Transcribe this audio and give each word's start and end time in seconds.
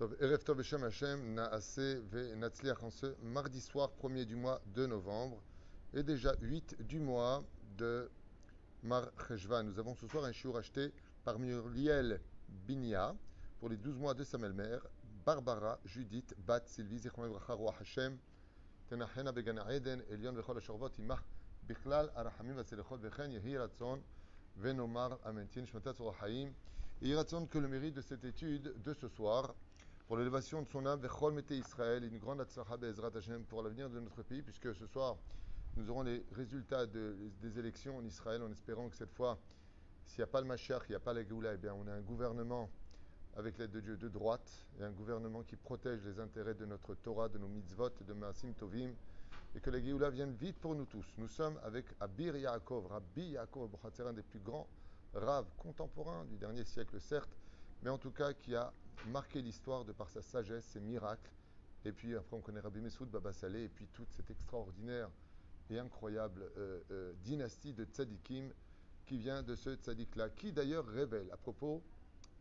Erev 0.00 0.42
Tov 0.42 0.56
Beshem 0.56 0.82
Hashem, 0.82 1.34
Naase 1.34 2.00
Ve 2.10 2.34
Natzliach 2.34 2.82
en 2.82 2.90
ce 2.90 3.14
mardi 3.22 3.60
soir 3.60 3.92
1er 4.02 4.24
du 4.24 4.34
mois 4.34 4.60
de 4.74 4.86
novembre 4.86 5.40
et 5.92 6.02
déjà 6.02 6.34
8 6.40 6.82
du 6.88 6.98
mois 6.98 7.44
de 7.76 8.10
Mar. 8.82 9.10
Nous 9.30 9.78
avons 9.78 9.94
ce 9.94 10.08
soir 10.08 10.24
un 10.24 10.32
shiur 10.32 10.56
acheté 10.56 10.92
par 11.24 11.38
Muriel 11.38 12.20
Binia 12.48 13.14
pour 13.60 13.68
les 13.68 13.76
12 13.76 13.98
mois 13.98 14.14
de 14.14 14.24
sa 14.24 14.38
belle-mère, 14.38 14.80
Barbara 15.24 15.78
Judith 15.84 16.34
Bat 16.38 16.62
Sylvie 16.66 16.98
Zichron 16.98 17.26
Evracha 17.26 17.52
Roi 17.52 17.72
Hashem, 17.78 18.18
Tenachena 18.88 19.30
Began 19.30 19.58
Eden, 19.70 20.02
Elion 20.10 20.32
Vechol 20.32 20.56
Ashorvot 20.56 20.90
Imach 20.98 21.22
Bichlal 21.68 22.10
Arachamim 22.16 22.54
Vaselechot 22.54 22.96
Vechen 22.96 23.30
Yehi 23.30 23.56
Ratzon 23.56 24.00
Venomar 24.56 25.18
Amen. 25.24 25.46
Tien 25.48 25.64
Shmatat 25.64 25.94
Haim. 26.22 26.50
Et 27.02 27.08
il 27.08 27.48
que 27.50 27.58
le 27.58 27.68
mérite 27.68 27.94
de 27.94 28.00
cette 28.00 28.24
étude 28.24 28.74
de 28.82 28.94
ce 28.94 29.08
soir, 29.08 29.54
pour 30.12 30.18
l'élévation 30.18 30.60
de 30.60 30.68
son 30.68 30.84
âme, 30.84 31.00
Vechol 31.00 31.32
Mete 31.32 31.52
Israël, 31.52 32.04
une 32.04 32.18
grande 32.18 32.38
Atzlacha 32.42 32.76
Be'ezrat 32.76 33.12
Hashem 33.16 33.44
pour 33.44 33.62
l'avenir 33.62 33.88
de 33.88 33.98
notre 33.98 34.22
pays, 34.22 34.42
puisque 34.42 34.74
ce 34.74 34.84
soir, 34.84 35.16
nous 35.74 35.88
aurons 35.88 36.02
les 36.02 36.22
résultats 36.32 36.84
de- 36.84 37.16
des 37.40 37.58
élections 37.58 37.96
en 37.96 38.04
Israël, 38.04 38.42
en 38.42 38.52
espérant 38.52 38.90
que 38.90 38.94
cette 38.94 39.14
fois, 39.14 39.38
s'il 40.04 40.18
n'y 40.18 40.24
a 40.24 40.26
pas 40.26 40.42
le 40.42 40.46
Mashiach, 40.46 40.82
il 40.86 40.90
n'y 40.90 40.96
a 40.96 41.00
pas 41.00 41.14
la 41.14 41.24
Géoula, 41.24 41.54
eh 41.54 41.56
bien, 41.56 41.72
on 41.72 41.86
a 41.86 41.94
un 41.94 42.02
gouvernement, 42.02 42.68
avec 43.38 43.56
l'aide 43.56 43.70
de 43.70 43.80
Dieu, 43.80 43.96
de 43.96 44.08
droite, 44.10 44.66
et 44.78 44.82
un 44.84 44.90
gouvernement 44.90 45.44
qui 45.44 45.56
protège 45.56 46.04
les 46.04 46.20
intérêts 46.20 46.52
de 46.52 46.66
notre 46.66 46.94
Torah, 46.94 47.30
de 47.30 47.38
nos 47.38 47.48
mitzvot, 47.48 47.88
de 48.06 48.12
Maasim 48.12 48.52
Tovim, 48.52 48.90
et 49.54 49.60
que 49.60 49.70
la 49.70 49.80
Géoula 49.80 50.10
vienne 50.10 50.34
vite 50.34 50.58
pour 50.58 50.74
nous 50.74 50.84
tous. 50.84 51.06
Nous 51.16 51.28
sommes 51.28 51.58
avec 51.62 51.86
Abir 52.00 52.36
Yaakov, 52.36 52.84
Rabbi 52.88 53.30
Yaakov 53.30 53.70
un 54.00 54.12
des 54.12 54.22
plus 54.22 54.40
grands 54.40 54.66
Rav 55.14 55.46
contemporains 55.56 56.26
du 56.26 56.36
dernier 56.36 56.64
siècle, 56.64 57.00
certes, 57.00 57.34
mais 57.82 57.90
en 57.90 57.98
tout 57.98 58.10
cas 58.10 58.32
qui 58.32 58.54
a 58.54 58.72
marqué 59.06 59.42
l'histoire 59.42 59.84
de 59.84 59.92
par 59.92 60.08
sa 60.08 60.22
sagesse, 60.22 60.64
ses 60.66 60.80
miracles. 60.80 61.30
Et 61.84 61.92
puis 61.92 62.14
après, 62.14 62.36
on 62.36 62.40
connaît 62.40 62.60
Rabbi 62.60 62.80
Messoud 62.80 63.10
Baba 63.10 63.32
Saleh, 63.32 63.64
et 63.64 63.68
puis 63.68 63.88
toute 63.92 64.10
cette 64.12 64.30
extraordinaire 64.30 65.10
et 65.70 65.78
incroyable 65.78 66.42
euh, 66.56 66.80
euh, 66.90 67.12
dynastie 67.24 67.72
de 67.72 67.84
tzadikim 67.84 68.52
qui 69.06 69.18
vient 69.18 69.42
de 69.42 69.54
ce 69.54 69.74
tzadik-là, 69.74 70.30
qui 70.30 70.52
d'ailleurs 70.52 70.86
révèle 70.86 71.28
à 71.32 71.36
propos 71.36 71.82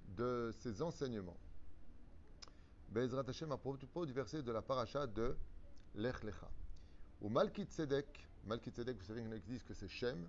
de 0.09 0.52
ses 0.59 0.81
enseignements. 0.81 1.38
Bezrat 2.89 3.23
Hashem 3.28 3.52
à 3.52 3.58
propos 3.58 4.05
du 4.05 4.14
verset 4.14 4.44
de 4.44 4.52
la 4.52 4.61
paracha 4.61 5.08
de 5.08 5.36
Lech 5.95 6.23
Lecha. 6.23 6.50
Ou 7.22 7.30
Malki 7.30 7.64
Tzedek, 7.64 8.28
Malki 8.45 8.70
Tzedek, 8.70 8.98
vous 8.98 9.05
savez 9.05 9.23
qu'il 9.23 9.42
disent 9.44 9.64
que 9.64 9.73
c'est 9.73 9.88
Shem, 9.88 10.28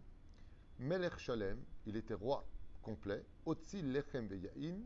Melech 0.78 1.18
Shalem, 1.18 1.58
il 1.86 1.96
était 1.96 2.14
roi 2.14 2.46
complet, 2.82 3.24
Otzi 3.46 3.82
Lechem 3.82 4.26
Veyain, 4.26 4.78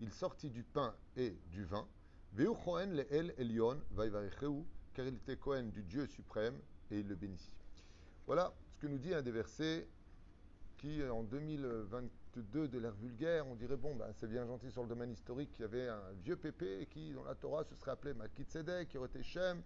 il 0.00 0.12
sortit 0.12 0.50
du 0.50 0.62
pain 0.62 0.94
et 1.16 1.36
du 1.50 1.64
vin, 1.64 1.86
Leel 2.34 3.34
Elion 3.36 3.80
car 4.94 5.06
il 5.06 5.14
était 5.14 5.36
Cohen 5.36 5.64
du 5.64 5.82
Dieu 5.82 6.06
suprême 6.06 6.58
et 6.90 7.00
il 7.00 7.08
le 7.08 7.14
bénit. 7.14 7.54
Voilà 8.26 8.54
ce 8.72 8.78
que 8.78 8.86
nous 8.86 8.98
dit 8.98 9.14
un 9.14 9.22
des 9.22 9.32
versets 9.32 9.88
qui, 10.78 11.02
en 11.04 11.22
2022 11.22 12.68
de 12.68 12.78
l'ère 12.78 12.94
vulgaire, 12.94 13.46
on 13.46 13.54
dirait 13.54 13.76
bon, 13.76 13.94
ben, 13.94 14.12
c'est 14.12 14.26
bien 14.26 14.46
gentil 14.46 14.70
sur 14.70 14.82
le 14.82 14.88
domaine 14.88 15.12
historique, 15.12 15.52
qu'il 15.52 15.62
y 15.62 15.64
avait 15.64 15.88
un 15.88 16.12
vieux 16.24 16.36
pépé 16.36 16.88
qui, 16.90 17.12
dans 17.12 17.24
la 17.24 17.34
Torah, 17.34 17.64
se 17.64 17.74
serait 17.76 17.92
appelé 17.92 18.14
Malkitzedek, 18.14 18.88
qui 18.88 18.98
aurait 18.98 19.08
été 19.08 19.22
Shem, 19.22 19.62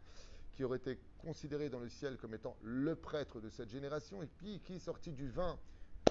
qui 0.55 0.64
aurait 0.64 0.78
été 0.78 0.98
considéré 1.18 1.70
dans 1.70 1.80
le 1.80 1.88
ciel 1.88 2.16
comme 2.16 2.34
étant 2.34 2.56
le 2.62 2.96
prêtre 2.96 3.40
de 3.40 3.48
cette 3.48 3.70
génération, 3.70 4.22
et 4.22 4.27
puis 4.27 4.61
qui 4.61 4.78
sortit 4.78 5.12
du 5.12 5.28
vin 5.28 5.58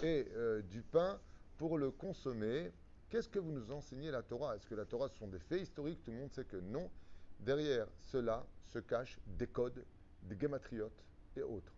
et 0.01 0.27
euh, 0.33 0.61
du 0.61 0.81
pain 0.81 1.19
pour 1.57 1.77
le 1.77 1.91
consommer. 1.91 2.71
Qu'est-ce 3.09 3.29
que 3.29 3.39
vous 3.39 3.51
nous 3.51 3.71
enseignez 3.71 4.11
la 4.11 4.23
Torah? 4.23 4.55
Est-ce 4.55 4.67
que 4.67 4.75
la 4.75 4.85
Torah 4.85 5.07
ce 5.09 5.17
sont 5.17 5.27
des 5.27 5.39
faits 5.39 5.61
historiques? 5.61 6.03
Tout 6.03 6.11
le 6.11 6.17
monde 6.17 6.31
sait 6.31 6.45
que 6.45 6.57
non. 6.57 6.89
Derrière 7.39 7.87
cela 8.01 8.45
se 8.73 8.79
cachent 8.79 9.19
des 9.37 9.47
codes, 9.47 9.83
des 10.23 10.37
gématriotes 10.39 11.03
et 11.37 11.41
autres. 11.41 11.71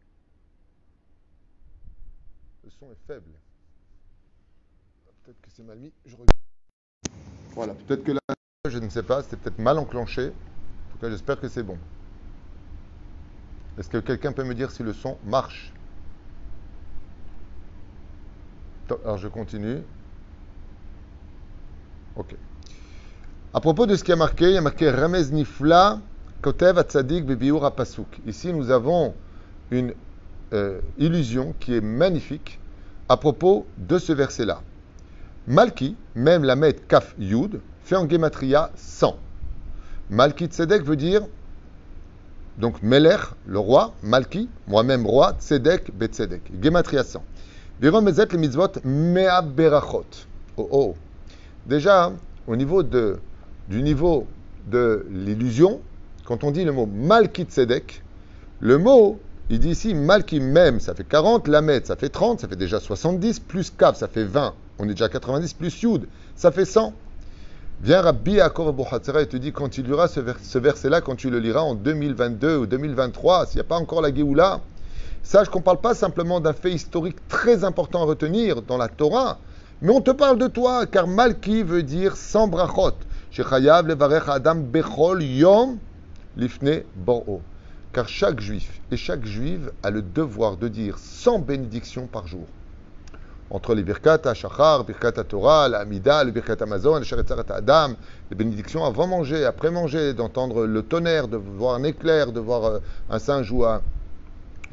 Le 2.63 2.69
son 2.69 2.91
est 2.91 3.07
faible. 3.07 3.31
Peut-être 5.23 5.41
que 5.41 5.49
c'est 5.49 5.63
mal 5.63 5.77
mis. 5.77 5.91
Je 6.05 6.15
regarde. 6.15 6.29
Voilà, 7.51 7.73
peut-être 7.73 8.03
que 8.03 8.13
là, 8.13 8.19
je 8.69 8.77
ne 8.77 8.89
sais 8.89 9.03
pas, 9.03 9.23
c'était 9.23 9.37
peut-être 9.37 9.59
mal 9.59 9.77
enclenché. 9.77 10.27
En 10.29 10.91
tout 10.91 10.97
cas, 10.99 11.09
j'espère 11.09 11.39
que 11.39 11.49
c'est 11.49 11.63
bon. 11.63 11.77
Est-ce 13.77 13.89
que 13.89 13.97
quelqu'un 13.97 14.31
peut 14.31 14.43
me 14.43 14.55
dire 14.55 14.71
si 14.71 14.83
le 14.83 14.93
son 14.93 15.17
marche? 15.25 15.73
Alors 18.89 19.17
je 19.17 19.27
continue. 19.27 19.83
Ok. 22.17 22.35
À 23.53 23.59
propos 23.59 23.85
de 23.85 23.95
ce 23.95 24.03
qui 24.03 24.11
a 24.11 24.15
marqué, 24.15 24.45
il 24.45 24.53
y 24.53 24.57
a 24.57 24.61
marqué 24.61 24.89
Ramez 24.89 25.29
Nifla 25.31 25.99
Kotev 26.41 26.79
Atzadik 26.79 27.25
Bebiur 27.25 27.63
Apasuk. 27.63 28.07
Ici, 28.25 28.51
nous 28.51 28.71
avons 28.71 29.13
une 29.69 29.93
euh, 30.53 30.81
illusion 30.97 31.53
qui 31.59 31.75
est 31.75 31.81
magnifique 31.81 32.59
à 33.07 33.17
propos 33.17 33.67
de 33.77 33.99
ce 33.99 34.13
verset-là. 34.13 34.61
Malki, 35.45 35.95
même 36.15 36.43
la 36.43 36.55
met 36.55 36.73
Kaf 36.73 37.13
Yud, 37.19 37.61
fait 37.83 37.95
en 37.95 38.09
Gematria 38.09 38.71
100. 38.75 39.15
Malki 40.09 40.45
Tzedek 40.45 40.83
veut 40.83 40.95
dire 40.95 41.21
donc 42.57 42.81
Melech, 42.81 43.19
le 43.45 43.59
roi, 43.59 43.93
Malki, 44.01 44.49
moi-même 44.67 45.05
roi, 45.05 45.35
Tzedek, 45.39 45.95
Betzedek. 45.95 46.41
Gematria 46.61 47.03
100. 47.03 47.23
Viron 47.79 48.01
Mezet 48.01 48.27
le 48.31 48.39
mitzvot 48.39 48.79
Mea 48.83 49.43
Berachot. 49.43 50.25
Oh 50.57 50.67
oh. 50.71 50.95
Déjà, 51.67 52.13
au 52.47 52.55
niveau 52.55 52.81
de, 52.81 53.19
l'illusion, 53.69 55.81
quand 56.23 56.45
on 56.45 56.51
dit 56.51 56.63
le 56.63 56.71
mot 56.71 56.85
Malki 56.85 57.43
Tzedek, 57.43 58.01
le 58.61 58.77
mot, 58.77 59.19
il 59.49 59.59
dit 59.59 59.71
ici 59.71 59.93
Malki 59.93 60.39
même, 60.39 60.79
ça 60.79 60.95
fait 60.95 61.03
40, 61.03 61.49
Lamed, 61.49 61.85
ça 61.85 61.97
fait 61.97 62.07
30, 62.07 62.39
ça 62.39 62.47
fait 62.47 62.55
déjà 62.55 62.79
70, 62.79 63.41
plus 63.41 63.69
Kav, 63.69 63.95
ça 63.95 64.07
fait 64.07 64.23
20. 64.23 64.53
On 64.79 64.85
est 64.85 64.93
déjà 64.93 65.05
à 65.05 65.09
90, 65.09 65.53
plus 65.55 65.81
Yud, 65.81 66.07
ça 66.37 66.51
fait 66.51 66.63
100. 66.63 66.93
Viens 67.81 68.01
Rabbi 68.01 68.33
Yaakov 68.33 68.69
Abu 68.69 68.83
et 69.19 69.27
te 69.27 69.37
dit 69.37 69.51
quand 69.51 69.67
tu 69.67 69.83
liras 69.83 70.07
ce 70.07 70.57
verset-là, 70.57 71.01
quand 71.01 71.15
tu 71.15 71.29
le 71.29 71.39
liras 71.39 71.61
en 71.61 71.75
2022 71.75 72.57
ou 72.57 72.65
2023, 72.65 73.45
s'il 73.45 73.57
n'y 73.57 73.61
a 73.61 73.65
pas 73.65 73.77
encore 73.77 74.01
la 74.01 74.13
Géoula, 74.13 74.61
sache 75.21 75.49
qu'on 75.49 75.59
ne 75.59 75.63
parle 75.63 75.81
pas 75.81 75.93
simplement 75.93 76.39
d'un 76.39 76.53
fait 76.53 76.71
historique 76.71 77.17
très 77.27 77.65
important 77.65 78.03
à 78.03 78.05
retenir 78.05 78.61
dans 78.61 78.77
la 78.77 78.87
Torah, 78.87 79.37
mais 79.81 79.91
on 79.91 80.01
te 80.01 80.11
parle 80.11 80.37
de 80.37 80.47
toi, 80.47 80.85
car 80.85 81.07
Malki 81.07 81.63
veut 81.63 81.83
dire 81.83 82.15
sans 82.15 82.47
brachot. 82.47 82.95
Shechayav 83.31 83.87
levarech 83.87 84.27
Adam 84.27 84.55
bechol 84.55 85.23
yom 85.23 85.77
lifne 86.35 86.83
bor'o. 86.95 87.41
Car 87.93 88.07
chaque 88.07 88.39
juif 88.39 88.81
et 88.91 88.97
chaque 88.97 89.25
juive 89.25 89.71
a 89.83 89.89
le 89.89 90.01
devoir 90.01 90.57
de 90.57 90.67
dire 90.67 90.97
100 90.97 91.39
bénédictions 91.39 92.07
par 92.07 92.27
jour 92.27 92.47
entre 93.49 93.73
les 93.73 93.83
Birkat 93.83 94.33
Shachar, 94.33 94.83
Birkat 94.83 95.23
Torah, 95.23 95.69
la 95.69 95.79
Amida, 95.79 96.23
le 96.23 96.31
Birkat 96.31 96.57
Amazon, 96.61 96.97
le 96.97 97.03
Sharetzarat 97.03 97.45
Adam, 97.49 97.93
les 98.29 98.35
bénédictions 98.35 98.83
avant 98.83 99.07
manger, 99.07 99.45
après 99.45 99.71
manger, 99.71 100.13
d'entendre 100.13 100.65
le 100.65 100.81
tonnerre, 100.81 101.27
de 101.27 101.37
voir 101.37 101.75
un 101.75 101.83
éclair, 101.83 102.31
de 102.31 102.39
voir 102.39 102.65
euh, 102.65 102.79
un 103.09 103.19
singe 103.19 103.51
ou 103.51 103.65
un, 103.65 103.81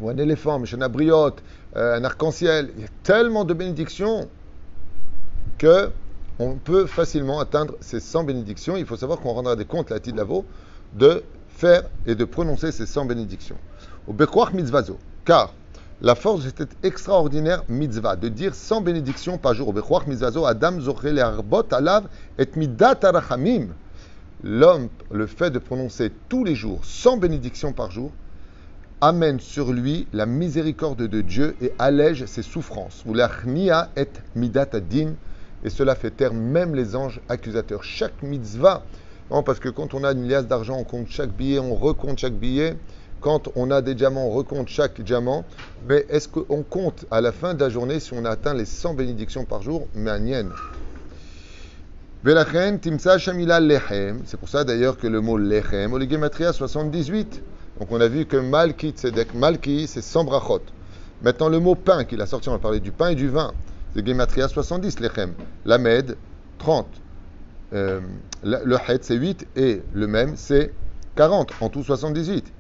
ou 0.00 0.08
un 0.08 0.16
éléphant, 0.16 0.58
Mishana 0.58 0.88
Briot, 0.88 1.36
euh, 1.76 1.96
un 1.96 2.04
arc-en-ciel. 2.04 2.70
Il 2.76 2.82
y 2.82 2.84
a 2.84 2.88
tellement 3.04 3.44
de 3.44 3.54
bénédictions 3.54 4.28
que 5.58 5.90
on 6.38 6.56
peut 6.56 6.86
facilement 6.86 7.38
atteindre 7.38 7.74
ces 7.80 8.00
100 8.00 8.24
bénédictions. 8.24 8.76
Il 8.76 8.86
faut 8.86 8.96
savoir 8.96 9.20
qu'on 9.20 9.32
rendra 9.32 9.56
des 9.56 9.64
comptes, 9.64 9.90
la 9.90 9.98
Lavo, 10.14 10.44
de 10.94 11.22
faire 11.48 11.84
et 12.06 12.14
de 12.14 12.24
prononcer 12.24 12.72
ces 12.72 12.86
100 12.86 13.04
bénédictions. 13.06 13.56
Au 14.08 14.12
Bekwach 14.12 14.50
car 15.24 15.54
la 16.00 16.14
force 16.14 16.44
de 16.44 16.50
cette 16.56 16.76
extraordinaire 16.84 17.62
mitzvah, 17.68 18.16
de 18.16 18.28
dire 18.28 18.54
100 18.54 18.80
bénédictions 18.80 19.38
par 19.38 19.54
jour, 19.54 19.68
au 19.68 19.72
Bekwach 19.72 20.04
Adam 20.46 20.80
Zoché 20.80 21.18
Arbot 21.20 21.62
Alav 21.70 22.08
et 22.38 22.48
Midat 22.56 22.98
Arachamim. 23.02 23.68
L'homme, 24.42 24.88
le 25.10 25.26
fait 25.26 25.50
de 25.50 25.58
prononcer 25.58 26.12
tous 26.28 26.44
les 26.44 26.54
jours 26.54 26.80
100 26.82 27.18
bénédictions 27.18 27.72
par 27.72 27.90
jour, 27.90 28.10
amène 29.00 29.40
sur 29.40 29.72
lui 29.72 30.06
la 30.12 30.26
miséricorde 30.26 31.06
de 31.06 31.20
Dieu 31.20 31.56
et 31.62 31.72
allège 31.78 32.26
ses 32.26 32.42
souffrances. 32.42 33.04
Et 33.06 34.06
midat 34.34 34.68
adin, 34.72 35.12
et 35.64 35.70
cela 35.70 35.94
fait 35.94 36.10
taire 36.10 36.34
même 36.34 36.74
les 36.74 36.94
anges 36.94 37.20
accusateurs. 37.28 37.82
Chaque 37.82 38.22
mitzvah, 38.22 38.84
non, 39.30 39.42
parce 39.42 39.58
que 39.58 39.70
quand 39.70 39.94
on 39.94 40.04
a 40.04 40.12
une 40.12 40.28
liasse 40.28 40.46
d'argent, 40.46 40.76
on 40.78 40.84
compte 40.84 41.08
chaque 41.08 41.30
billet, 41.30 41.58
on 41.58 41.74
recompte 41.74 42.18
chaque 42.18 42.34
billet. 42.34 42.76
Quand 43.20 43.48
on 43.56 43.70
a 43.70 43.80
des 43.80 43.94
diamants, 43.94 44.26
on 44.26 44.30
recompte 44.30 44.68
chaque 44.68 45.00
diamant. 45.00 45.46
Mais 45.88 46.04
est-ce 46.10 46.28
qu'on 46.28 46.62
compte 46.62 47.06
à 47.10 47.22
la 47.22 47.32
fin 47.32 47.54
de 47.54 47.60
la 47.60 47.70
journée 47.70 48.00
si 48.00 48.12
on 48.12 48.26
a 48.26 48.30
atteint 48.30 48.52
les 48.52 48.66
100 48.66 48.94
bénédictions 48.94 49.46
par 49.46 49.62
jour? 49.62 49.88
Lechem. 53.60 54.20
C'est 54.26 54.38
pour 54.38 54.48
ça 54.50 54.64
d'ailleurs 54.64 54.98
que 54.98 55.06
le 55.06 55.22
mot 55.22 55.38
lechem, 55.38 55.94
au 55.94 56.00
Gematria 56.00 56.52
78. 56.52 57.42
Donc 57.80 57.90
on 57.90 58.00
a 58.00 58.08
vu 58.08 58.26
que 58.26 58.36
Malki 58.36 58.90
Tzedek, 58.90 59.34
Malki, 59.34 59.86
c'est 59.86 60.02
100 60.02 60.24
brachot. 60.24 60.60
Maintenant 61.22 61.48
le 61.48 61.60
mot 61.60 61.74
pain 61.74 62.04
qu'il 62.04 62.20
a 62.20 62.26
sorti, 62.26 62.50
on 62.50 62.54
a 62.54 62.58
parlé 62.58 62.80
du 62.80 62.92
pain 62.92 63.08
et 63.08 63.14
du 63.14 63.28
vin. 63.28 63.52
C'est 63.94 64.04
Gematria 64.04 64.48
70, 64.48 64.98
l'Echem. 64.98 65.34
L'Ahmed, 65.64 66.16
30. 66.58 66.86
Euh, 67.72 68.00
le 68.42 68.76
Het, 68.76 68.98
c'est 69.02 69.14
8. 69.14 69.46
Et 69.54 69.82
le 69.92 70.06
même, 70.08 70.34
c'est 70.36 70.72
40. 71.14 71.52
En 71.60 71.68
tout, 71.68 71.84
78. 71.84 72.52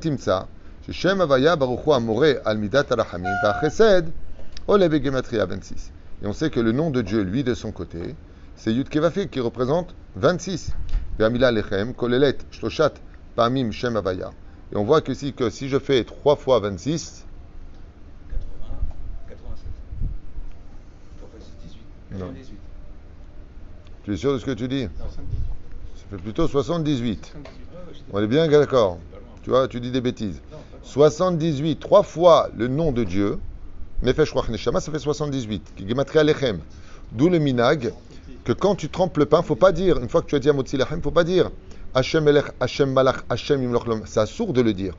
Timsa. 0.00 0.48
Shem 0.90 1.20
Avaya 1.20 1.56
Baruchu 1.56 1.92
Amore 1.92 2.24
Almidat 2.44 2.84
Gematria 5.02 5.46
26. 5.46 5.92
Et 6.22 6.26
on 6.26 6.32
sait 6.34 6.50
que 6.50 6.60
le 6.60 6.72
nom 6.72 6.90
de 6.90 7.00
Dieu, 7.00 7.22
lui, 7.22 7.42
de 7.42 7.54
son 7.54 7.72
côté, 7.72 8.14
c'est 8.56 8.74
Yud 8.74 8.90
Kevafik 8.90 9.30
qui 9.30 9.40
représente 9.40 9.94
26. 10.16 10.72
Vermila 11.18 11.52
Lechem, 11.52 11.94
Kolelet, 11.94 12.36
Shloshat, 12.50 12.94
Pamim, 13.34 13.70
Shem 13.70 13.96
Avaya. 13.96 14.30
Et 14.72 14.76
on 14.76 14.84
voit 14.84 15.00
que 15.00 15.14
si, 15.14 15.32
que 15.32 15.48
si 15.48 15.68
je 15.68 15.78
fais 15.78 16.04
3 16.04 16.36
fois 16.36 16.60
26, 16.60 17.24
98. 22.10 22.58
tu 24.04 24.12
es 24.12 24.16
sûr 24.16 24.32
de 24.32 24.38
ce 24.38 24.44
que 24.44 24.50
tu 24.50 24.68
dis 24.68 24.84
Non, 24.84 24.90
78. 25.08 25.38
Ça 25.96 26.04
fait 26.10 26.22
plutôt 26.22 26.48
78. 26.48 27.26
78. 27.26 27.34
Ouais, 27.34 27.40
ouais, 27.40 27.94
j'étais 27.94 28.04
On 28.12 28.20
est 28.20 28.26
bien 28.26 28.48
d'accord. 28.48 28.98
Tu 29.42 29.50
vois, 29.50 29.68
tu 29.68 29.80
dis 29.80 29.90
des 29.90 30.00
bêtises. 30.00 30.42
Non, 30.50 30.58
pas 30.58 30.76
loin. 30.76 31.10
78, 31.10 31.80
trois 31.80 32.02
fois 32.02 32.50
le 32.56 32.68
nom 32.68 32.92
de 32.92 33.04
Dieu, 33.04 33.38
Nefesh 34.02 34.32
Ruach 34.32 34.48
Neshama, 34.48 34.80
ça 34.80 34.90
fait 34.90 34.98
78. 34.98 35.72
Qui 35.76 35.88
gematria 35.88 36.24
lechem. 36.24 36.60
D'où 37.12 37.28
le 37.28 37.38
minag, 37.38 37.92
que 38.44 38.52
quand 38.52 38.74
tu 38.74 38.88
trempes 38.88 39.16
le 39.16 39.26
pain, 39.26 39.42
faut 39.42 39.56
pas 39.56 39.72
dire, 39.72 39.98
une 39.98 40.08
fois 40.08 40.22
que 40.22 40.26
tu 40.26 40.34
as 40.34 40.38
dit 40.38 40.48
Amotzi 40.48 40.76
Lechem, 40.76 41.02
faut 41.02 41.10
pas 41.10 41.24
dire 41.24 41.50
Hashem 41.94 42.24
Melech, 42.24 42.46
Hashem 42.60 42.92
Malach, 42.92 43.24
Hashem 43.28 43.62
Yimloch 43.62 43.86
Lom. 43.86 44.02
C'est 44.06 44.24
sourd 44.26 44.52
de 44.52 44.60
le 44.60 44.72
dire. 44.72 44.94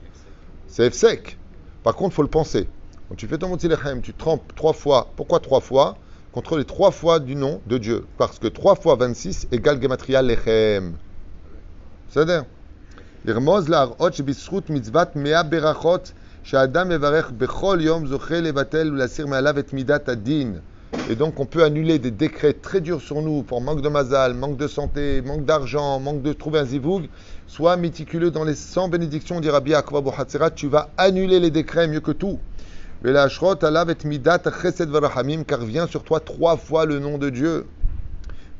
C'est 0.67 0.93
sec. 0.93 1.37
Par 1.83 1.95
contre, 1.95 2.15
faut 2.15 2.21
le 2.21 2.27
penser. 2.27 2.67
Quand 3.07 3.15
tu 3.15 3.27
fais 3.27 3.37
ton 3.37 3.49
Motzi 3.49 3.67
Lechem, 3.67 4.01
tu 4.01 4.13
trempes 4.13 4.53
trois 4.55 4.73
fois. 4.73 5.09
Pourquoi 5.15 5.39
trois 5.39 5.61
fois? 5.61 5.97
Contre 6.32 6.58
les 6.58 6.64
trois 6.64 6.90
fois 6.90 7.18
du 7.18 7.34
nom 7.34 7.60
de 7.66 7.78
Dieu. 7.78 8.06
Parce 8.18 8.38
que 8.38 8.48
trois 8.48 8.74
fois 8.74 8.96
26 8.96 9.48
égale 9.52 9.80
gematria 9.80 10.22
lechem. 10.22 10.92
בסדר? 12.10 12.42
לרמוז 13.24 13.68
להראות 13.68 14.14
שבזכות 14.14 14.70
מצוות 14.70 15.16
מאה 15.16 15.42
ברכות 15.42 16.12
שהאדם 16.42 16.88
מברך 16.88 17.30
בכל 17.30 17.78
יום 17.80 18.06
זוכה 18.06 18.40
לבטל 18.40 18.90
ולהסיר 18.92 19.26
מעליו 19.26 19.58
את 19.58 19.72
מידת 19.72 20.08
הדין. 20.08 20.58
Et 21.10 21.16
donc 21.16 21.40
on 21.40 21.46
peut 21.46 21.62
annuler 21.62 21.98
des 21.98 22.10
décrets 22.10 22.52
très 22.52 22.80
durs 22.80 23.00
sur 23.00 23.20
nous 23.22 23.42
pour 23.42 23.60
manque 23.60 23.82
de 23.82 23.88
mazal, 23.88 24.34
manque 24.34 24.56
de 24.56 24.68
santé, 24.68 25.22
manque 25.22 25.44
d'argent, 25.44 26.00
manque 26.00 26.22
de 26.22 26.32
trouver 26.32 26.60
un 26.60 26.64
zivoug. 26.64 27.08
Sois 27.46 27.76
méticuleux 27.76 28.30
dans 28.30 28.44
les 28.44 28.54
100 28.54 28.88
bénédictions, 28.88 29.40
dit 29.40 29.50
Rabbi 29.50 29.72
Yaakov 29.72 29.98
Abu 29.98 30.10
Hatzera, 30.16 30.50
tu 30.50 30.68
vas 30.68 30.90
annuler 30.96 31.40
les 31.40 31.50
décrets 31.50 31.88
mieux 31.88 32.00
que 32.00 32.12
tout. 32.12 32.38
Velashrot 33.03 33.63
alav 33.63 33.89
et 33.89 34.05
midat 34.05 34.43
chesed 34.61 34.89
varahamim, 34.89 35.43
car 35.43 35.61
vient 35.61 35.87
sur 35.87 36.03
toi 36.03 36.19
trois 36.19 36.55
fois 36.55 36.85
le 36.85 36.99
nom 36.99 37.17
de 37.17 37.31
Dieu. 37.31 37.65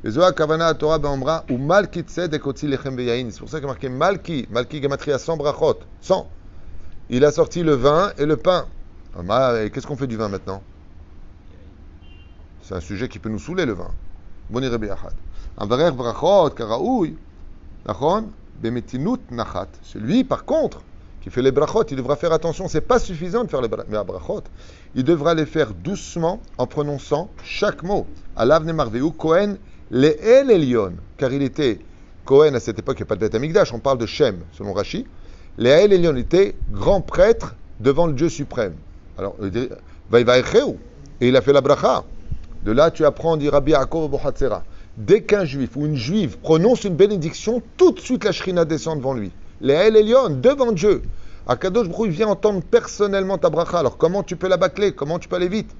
Vezoa 0.02 0.32
kavana 0.32 0.74
Torah 0.74 0.98
ben 0.98 1.10
ba'amra, 1.10 1.44
ou 1.48 1.58
malki 1.58 2.02
tsed 2.02 2.34
ekotzi 2.34 2.66
lechem 2.66 2.96
ve'yain. 2.96 3.28
C'est 3.30 3.38
pour 3.38 3.48
ça 3.48 3.58
qu'il 3.58 3.68
y 3.68 3.70
a 3.70 3.72
marqué 3.72 3.88
malki, 3.88 4.48
malki 4.50 4.82
gematria 4.82 5.18
sans 5.18 5.36
brachot, 5.36 5.78
sans. 6.00 6.28
Il 7.08 7.24
a 7.24 7.30
sorti 7.30 7.62
le 7.62 7.74
vin 7.74 8.10
et 8.18 8.26
le 8.26 8.36
pain. 8.36 8.66
Ah, 9.28 9.54
qu'est-ce 9.72 9.86
qu'on 9.86 9.96
fait 9.96 10.08
du 10.08 10.16
vin 10.16 10.28
maintenant? 10.28 10.60
C'est 12.62 12.74
un 12.74 12.80
sujet 12.80 13.08
qui 13.08 13.20
peut 13.20 13.28
nous 13.28 13.38
saouler 13.38 13.64
le 13.64 13.74
vin. 13.74 13.90
Boni 14.50 14.66
rebi 14.66 14.90
achat. 14.90 15.12
Avarer 15.56 15.92
brachot 15.92 16.50
karaoui, 16.50 17.16
nachon, 17.86 18.30
bemetinut 18.60 19.20
nachat. 19.30 19.68
Celui, 19.82 20.24
par 20.24 20.44
contre, 20.44 20.82
qui 21.22 21.30
fait 21.30 21.42
les 21.42 21.52
brachot, 21.52 21.84
il 21.90 21.96
devra 21.96 22.16
faire 22.16 22.32
attention. 22.32 22.66
C'est 22.68 22.80
pas 22.80 22.98
suffisant 22.98 23.44
de 23.44 23.48
faire 23.50 23.62
les 23.62 23.68
bra- 23.68 23.84
les 23.88 24.04
brachot. 24.04 24.42
Il 24.94 25.04
devra 25.04 25.34
les 25.34 25.46
faire 25.46 25.72
doucement 25.72 26.40
en 26.58 26.66
prononçant 26.66 27.30
chaque 27.44 27.82
mot. 27.84 28.06
Alav 28.36 28.64
nemarveu 28.64 29.08
Kohen 29.10 29.56
le'el 29.90 30.50
Elion. 30.50 30.94
Car 31.16 31.32
il 31.32 31.42
était 31.42 31.78
Kohen 32.24 32.54
à 32.56 32.60
cette 32.60 32.78
époque, 32.80 32.96
il 32.98 33.02
n'y 33.02 33.06
a 33.06 33.08
pas 33.08 33.14
de 33.14 33.20
Beth 33.20 33.34
Amikdash, 33.34 33.72
on 33.72 33.78
parle 33.78 33.98
de 33.98 34.06
Shem, 34.06 34.40
selon 34.52 34.72
Rashi. 34.72 35.06
Le'el 35.58 35.92
Elion 35.92 36.16
était 36.16 36.56
grand 36.70 37.00
prêtre 37.00 37.54
devant 37.78 38.06
le 38.06 38.14
Dieu 38.14 38.28
suprême. 38.28 38.74
Alors, 39.16 39.36
il 39.42 39.50
dit. 39.50 39.68
Et 41.20 41.28
il 41.28 41.36
a 41.36 41.40
fait 41.40 41.52
la 41.52 41.60
bracha. 41.60 42.04
De 42.64 42.72
là, 42.72 42.90
tu 42.90 43.04
apprends, 43.04 43.36
dit 43.36 43.48
Rabbi 43.48 43.72
Yaakov. 43.72 44.18
Dès 44.96 45.22
qu'un 45.22 45.44
juif 45.44 45.76
ou 45.76 45.86
une 45.86 45.96
juive 45.96 46.38
prononce 46.38 46.84
une 46.84 46.96
bénédiction, 46.96 47.62
tout 47.76 47.92
de 47.92 48.00
suite 48.00 48.24
la 48.24 48.32
shrina 48.32 48.64
descend 48.64 48.98
devant 48.98 49.14
lui. 49.14 49.30
Les 49.62 49.74
El 49.74 49.94
devant 50.40 50.72
Dieu. 50.72 51.02
Akadosh 51.46 51.86
il 52.04 52.10
vient 52.10 52.26
entendre 52.26 52.62
personnellement 52.64 53.38
ta 53.38 53.48
bracha. 53.48 53.78
Alors 53.78 53.96
comment 53.96 54.24
tu 54.24 54.34
peux 54.34 54.48
la 54.48 54.56
bâcler? 54.56 54.90
Comment 54.92 55.20
tu 55.20 55.28
peux 55.28 55.36
aller 55.36 55.48
vite? 55.48 55.70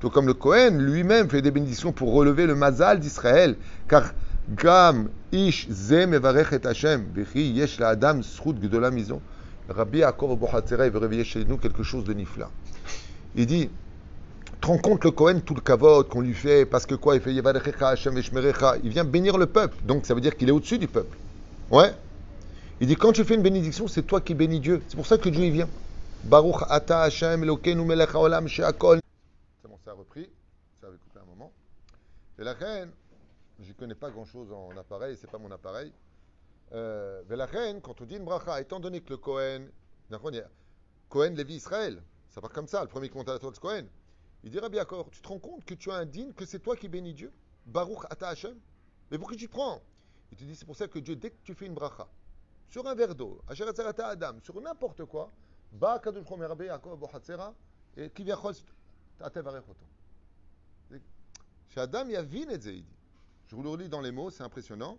Tout 0.00 0.10
comme 0.10 0.26
le 0.26 0.34
Kohen 0.34 0.78
lui-même 0.84 1.30
fait 1.30 1.42
des 1.42 1.52
bénédictions 1.52 1.92
pour 1.92 2.12
relever 2.12 2.44
le 2.46 2.56
mazal 2.56 2.98
d'Israël. 2.98 3.54
Car 3.88 4.14
Gam 4.50 5.08
Ish 5.30 5.68
Ze 5.70 6.04
Mevarech 6.06 6.52
et 6.52 6.66
Hashem. 6.66 7.04
Vechi 7.14 7.52
Yesh 7.52 7.78
la 7.78 7.90
Adam 7.90 8.20
Srut 8.22 8.58
Gdola 8.60 8.90
Mizon. 8.90 9.20
Rabbi 9.68 9.98
Yaakov 9.98 10.32
Abu 10.32 10.46
Hatzera, 10.52 10.86
il 10.86 10.92
veut 10.92 10.98
réveiller 10.98 11.22
chez 11.22 11.44
nous 11.44 11.56
quelque 11.56 11.84
chose 11.84 12.02
de 12.02 12.14
nifla. 12.14 12.50
Il 13.36 13.46
dit, 13.46 13.70
te 14.62 14.68
rends 14.68 14.78
compte 14.78 15.04
le 15.04 15.10
Cohen, 15.10 15.40
tout 15.40 15.54
le 15.54 15.60
kavod 15.60 16.08
qu'on 16.08 16.20
lui 16.20 16.34
fait, 16.34 16.64
parce 16.64 16.86
que 16.86 16.94
quoi, 16.94 17.16
il 17.16 17.20
fait 17.20 17.34
Yevarechecha 17.34 17.88
Hashem 17.88 18.16
Eshmerecha, 18.16 18.76
il 18.84 18.90
vient 18.90 19.04
bénir 19.04 19.36
le 19.36 19.46
peuple, 19.46 19.76
donc 19.84 20.06
ça 20.06 20.14
veut 20.14 20.20
dire 20.20 20.36
qu'il 20.36 20.48
est 20.48 20.52
au-dessus 20.52 20.78
du 20.78 20.86
peuple. 20.86 21.18
Ouais. 21.70 21.92
Il 22.80 22.86
dit, 22.86 22.94
quand 22.94 23.12
tu 23.12 23.24
fais 23.24 23.34
une 23.34 23.42
bénédiction, 23.42 23.88
c'est 23.88 24.02
toi 24.02 24.20
qui 24.20 24.34
bénis 24.34 24.60
Dieu. 24.60 24.80
C'est 24.88 24.96
pour 24.96 25.06
ça 25.06 25.18
que 25.18 25.28
Dieu, 25.28 25.42
il 25.44 25.52
vient. 25.52 25.68
Baruch 26.24 26.62
Ata 26.68 27.02
Hashem 27.02 27.42
Elokeinu 27.42 27.84
Melech 27.84 28.14
Haolam 28.14 28.46
She'akol. 28.46 29.00
C'est 29.60 29.68
bon, 29.68 29.78
ça 29.84 29.90
a 29.90 29.94
repris, 29.94 30.30
ça 30.80 30.86
avait 30.86 30.96
coupé 30.96 31.18
un 31.20 31.26
moment. 31.26 31.52
Et 32.38 32.44
la 32.44 32.54
reine, 32.54 32.90
je 33.60 33.72
connais 33.72 33.96
pas 33.96 34.10
grand-chose 34.10 34.52
en 34.52 34.76
appareil, 34.78 35.16
c'est 35.20 35.30
pas 35.30 35.38
mon 35.38 35.50
appareil. 35.50 35.92
Euh, 36.72 37.22
Velachem, 37.28 37.80
quand 37.80 38.00
on 38.00 38.04
dit 38.04 38.14
une 38.14 38.24
bracha, 38.24 38.60
étant 38.60 38.78
donné 38.78 39.00
que 39.00 39.10
le 39.10 39.16
Cohen, 39.16 39.62
Cohen, 41.08 41.34
Lévi, 41.34 41.56
Israël, 41.56 42.00
ça 42.30 42.40
part 42.40 42.50
comme 42.50 42.68
ça, 42.68 42.82
le 42.82 42.88
premier 42.88 43.08
commentateur 43.08 43.50
de 43.50 43.58
Cohen, 43.58 43.84
il 44.44 44.50
dit 44.50 44.58
Rabbi 44.58 44.76
Yaakov, 44.76 45.10
tu 45.10 45.20
te 45.20 45.28
rends 45.28 45.38
compte 45.38 45.64
que 45.64 45.74
tu 45.74 45.90
as 45.90 45.94
un 45.94 46.06
digne, 46.06 46.32
que 46.32 46.44
c'est 46.44 46.58
toi 46.58 46.76
qui 46.76 46.88
bénis 46.88 47.14
Dieu? 47.14 47.32
Baruch 47.66 48.04
Ata 48.10 48.28
Hashem? 48.28 48.58
Mais 49.10 49.18
pourquoi 49.18 49.36
tu 49.36 49.48
prends? 49.48 49.80
Il 50.30 50.38
te 50.38 50.44
dit 50.44 50.56
c'est 50.56 50.64
pour 50.64 50.76
ça 50.76 50.88
que 50.88 50.98
Dieu, 50.98 51.16
dès 51.16 51.30
que 51.30 51.36
tu 51.44 51.54
fais 51.54 51.66
une 51.66 51.74
bracha, 51.74 52.08
sur 52.68 52.86
un 52.86 52.94
verre 52.94 53.14
d'eau, 53.14 53.40
Adam, 53.48 54.40
sur 54.42 54.60
n'importe 54.60 55.04
quoi, 55.04 55.30
et 57.96 58.10
qui 58.10 58.24
vient. 58.24 58.40
Chez 61.68 61.80
Adam, 61.80 62.04
il 62.06 62.12
y 62.12 62.16
a 62.16 62.22
vin 62.22 62.48
et 62.48 62.54
il 62.54 62.58
dit. 62.58 62.84
Je 63.46 63.56
vous 63.56 63.62
le 63.62 63.68
relis 63.68 63.88
dans 63.88 64.00
les 64.00 64.10
mots, 64.10 64.30
c'est 64.30 64.42
impressionnant. 64.42 64.98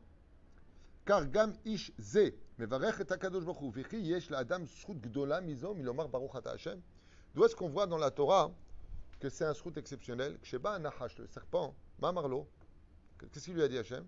car 1.06 1.26
gam 1.26 1.54
ish 1.66 1.92
ze 2.00 2.34
mevarech 2.58 3.00
et 3.02 3.12
akadosh 3.12 3.44
baruch 3.44 3.92
hu 3.92 3.98
yesh 3.98 4.30
la'adam 4.30 4.66
zchut 4.66 5.00
gdola 5.02 5.42
mizo 5.42 5.74
milomar 5.74 6.08
baruch 6.08 6.36
ata 6.36 6.52
Hashem. 6.52 6.82
D'où 7.34 7.44
est-ce 7.44 7.56
qu'on 7.56 7.70
voit 7.70 7.88
dans 7.88 7.98
la 7.98 8.12
Torah 8.12 8.52
que 9.24 9.30
c'est 9.30 9.46
un 9.46 9.54
zchut 9.54 9.72
exceptionnel 9.78 10.38
Sheba 10.44 10.78
nachash, 10.80 11.18
le 11.18 11.28
serpent, 11.28 11.74
ma 12.02 12.12
marlo, 12.12 12.46
qu'est-ce 13.18 13.46
qu'il 13.46 13.54
lui 13.54 13.64
a 13.64 13.70
dit 13.70 13.78
Hashem 13.78 14.06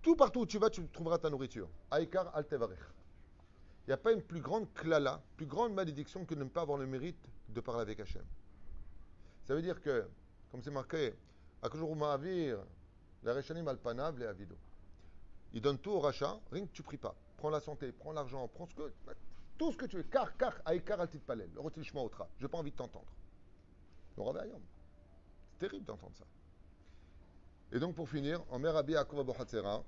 Tout 0.00 0.14
partout 0.14 0.42
où 0.42 0.46
tu 0.46 0.58
vas, 0.58 0.70
tu 0.70 0.86
trouveras 0.86 1.18
ta 1.18 1.28
nourriture. 1.28 1.68
Aïkar 1.90 2.32
al. 2.36 2.46
Il 2.52 3.88
n'y 3.88 3.92
a 3.92 3.96
pas 3.96 4.12
une 4.12 4.22
plus 4.22 4.40
grande 4.40 4.72
klala, 4.74 5.20
plus 5.36 5.46
grande 5.46 5.74
malédiction 5.74 6.24
que 6.24 6.36
de 6.36 6.44
ne 6.44 6.48
pas 6.48 6.60
avoir 6.60 6.78
le 6.78 6.86
mérite 6.86 7.18
de 7.48 7.60
parler 7.60 7.80
avec 7.80 7.98
Hashem. 7.98 8.22
Ça 9.42 9.56
veut 9.56 9.62
dire 9.62 9.80
que, 9.80 10.06
comme 10.52 10.62
c'est 10.62 10.70
marqué, 10.70 11.12
Akajuru 11.62 11.96
ma'avir, 11.96 12.60
la 13.24 13.34
Reshanim 13.34 13.66
al 13.66 13.78
panav. 13.78 14.22
Il 15.52 15.60
donne 15.60 15.78
tout 15.78 15.90
au 15.90 15.98
rachat, 15.98 16.38
rien 16.52 16.64
que 16.64 16.72
tu 16.72 16.84
pries 16.84 16.96
pas. 16.96 17.16
Prends 17.38 17.50
la 17.50 17.58
santé, 17.58 17.90
prends 17.90 18.12
l'argent, 18.12 18.46
prends 18.46 18.66
ce 18.66 18.74
que, 18.76 18.92
tout 19.60 19.72
ce 19.72 19.76
que 19.76 19.84
tu 19.84 19.96
veux. 19.98 20.02
Car, 20.04 20.34
car, 20.38 20.54
aïkar 20.64 21.02
al 21.02 21.08
titpalel. 21.10 21.50
Le 21.52 21.60
rotil 21.60 21.84
shma 21.84 22.00
otra. 22.00 22.26
Je 22.38 22.44
n'ai 22.44 22.48
pas 22.48 22.56
envie 22.56 22.70
de 22.70 22.76
t'entendre. 22.76 23.12
C'est 24.16 25.58
terrible 25.58 25.84
d'entendre 25.84 26.16
ça. 26.16 26.24
Et 27.70 27.78
donc, 27.78 27.94
pour 27.94 28.08
finir, 28.08 28.42
en 28.48 28.58
mer 28.58 28.72
Rabbi 28.72 28.94
Yaakov 28.94 29.20
Abu 29.20 29.32
Hatzera, 29.38 29.84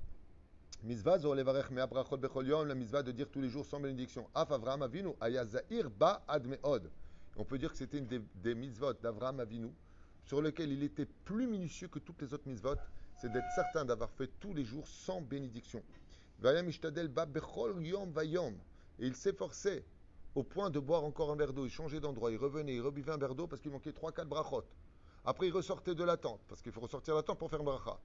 Mitzvah 0.82 1.18
zo 1.18 1.32
levarech 1.32 1.70
mea 1.70 1.86
brachot 1.86 2.18
bechol 2.18 2.48
yom, 2.48 2.68
la 2.68 2.74
mitzvah 2.74 3.02
de 3.02 3.12
dire 3.12 3.30
tous 3.30 3.40
les 3.40 3.48
jours 3.48 3.64
sans 3.64 3.80
bénédiction. 3.80 4.28
Af 4.34 4.50
Avraham 4.50 4.82
Avinu, 4.82 5.14
aya 5.20 5.46
zahir 5.46 5.88
ba 5.88 6.22
ad 6.28 6.46
meod. 6.46 6.90
On 7.36 7.44
peut 7.44 7.56
dire 7.56 7.70
que 7.72 7.78
c'était 7.78 7.98
une 7.98 8.06
des, 8.06 8.20
des 8.34 8.54
mitzvot 8.54 8.92
d'Avraham 8.94 9.40
Avinu, 9.40 9.70
sur 10.24 10.42
lequel 10.42 10.70
il 10.70 10.82
était 10.82 11.06
plus 11.06 11.46
minutieux 11.46 11.88
que 11.88 11.98
toutes 11.98 12.20
les 12.20 12.34
autres 12.34 12.46
mitzvot, 12.46 12.76
c'est 13.16 13.32
d'être 13.32 13.50
certain 13.54 13.86
d'avoir 13.86 14.10
fait 14.10 14.28
tous 14.38 14.52
les 14.52 14.64
jours 14.64 14.86
sans 14.86 15.22
bénédiction. 15.22 15.82
Vayam 16.40 16.68
ishtadel 16.68 17.08
ba 17.08 17.24
bechol 17.24 17.82
yom 17.86 18.10
vayom. 18.10 18.54
Et 19.02 19.06
il 19.06 19.16
s'efforçait 19.16 19.84
au 20.34 20.44
point 20.44 20.70
de 20.70 20.78
boire 20.78 21.04
encore 21.04 21.30
un 21.30 21.36
verre 21.36 21.52
d'eau. 21.52 21.66
Il 21.66 21.70
changeait 21.70 22.00
d'endroit, 22.00 22.30
il 22.30 22.38
revenait, 22.38 22.76
il 22.76 22.80
rebuvait 22.80 23.12
un 23.12 23.18
verre 23.18 23.34
d'eau 23.34 23.46
parce 23.46 23.60
qu'il 23.60 23.72
manquait 23.72 23.90
3-4 23.90 24.24
brachot. 24.24 24.64
Après, 25.24 25.48
il 25.48 25.52
ressortait 25.52 25.94
de 25.94 26.04
la 26.04 26.16
tente, 26.16 26.40
parce 26.48 26.62
qu'il 26.62 26.72
faut 26.72 26.80
ressortir 26.80 27.14
de 27.14 27.18
la 27.18 27.22
tente 27.22 27.38
pour 27.38 27.50
faire 27.50 27.60
une 27.60 27.66
bracha. 27.66 28.00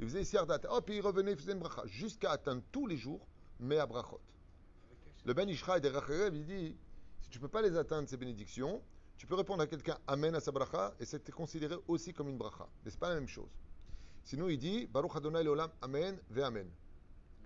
Il 0.00 0.06
faisait 0.06 0.24
sirdat, 0.24 0.60
hop, 0.68 0.88
et 0.90 0.96
il 0.96 1.00
revenait, 1.00 1.32
il 1.32 1.36
faisait 1.38 1.52
une 1.52 1.58
bracha, 1.58 1.82
jusqu'à 1.86 2.30
atteindre 2.30 2.62
tous 2.72 2.86
les 2.86 2.96
jours, 2.96 3.26
mais 3.58 3.78
à 3.78 3.86
brachot. 3.86 4.20
Le 5.24 5.32
Ben 5.34 5.48
Ishra 5.48 5.80
des 5.80 5.88
Racharev, 5.88 6.34
il 6.34 6.44
dit 6.44 6.76
si 7.22 7.30
tu 7.30 7.38
ne 7.38 7.42
peux 7.42 7.48
pas 7.48 7.62
les 7.62 7.76
atteindre, 7.76 8.08
ces 8.08 8.16
bénédictions, 8.16 8.82
tu 9.16 9.26
peux 9.26 9.34
répondre 9.34 9.62
à 9.62 9.66
quelqu'un 9.66 9.98
Amen 10.06 10.34
à 10.34 10.40
sa 10.40 10.52
bracha, 10.52 10.94
et 11.00 11.06
c'est 11.06 11.30
considéré 11.30 11.76
aussi 11.88 12.12
comme 12.12 12.28
une 12.28 12.38
bracha. 12.38 12.68
Mais 12.84 12.90
ce 12.90 12.98
pas 12.98 13.08
la 13.08 13.14
même 13.14 13.28
chose. 13.28 13.50
Sinon, 14.22 14.48
il 14.48 14.58
dit 14.58 14.86
Baruch 14.86 15.16
Adonai 15.16 15.42
l'olam, 15.42 15.70
Amen, 15.80 16.18
ve 16.30 16.40
Amen. 16.40 16.68